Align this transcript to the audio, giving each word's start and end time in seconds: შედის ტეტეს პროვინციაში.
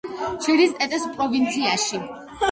შედის 0.45 0.71
ტეტეს 0.79 1.05
პროვინციაში. 1.17 2.01